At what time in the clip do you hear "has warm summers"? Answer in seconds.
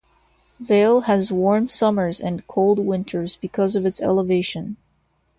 1.01-2.19